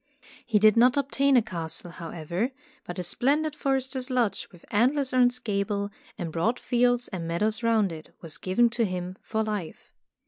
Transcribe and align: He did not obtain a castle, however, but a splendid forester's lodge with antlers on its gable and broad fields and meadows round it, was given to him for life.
He 0.47 0.57
did 0.57 0.77
not 0.77 0.97
obtain 0.97 1.37
a 1.37 1.43
castle, 1.43 1.91
however, 1.91 2.49
but 2.85 2.97
a 2.97 3.03
splendid 3.03 3.55
forester's 3.55 4.09
lodge 4.09 4.47
with 4.51 4.65
antlers 4.71 5.13
on 5.13 5.21
its 5.27 5.37
gable 5.37 5.91
and 6.17 6.31
broad 6.31 6.57
fields 6.59 7.07
and 7.09 7.27
meadows 7.27 7.61
round 7.61 7.91
it, 7.91 8.11
was 8.19 8.39
given 8.39 8.71
to 8.71 8.85
him 8.85 9.15
for 9.21 9.43
life. 9.43 9.93